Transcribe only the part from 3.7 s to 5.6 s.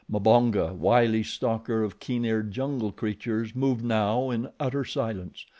now in utter silence.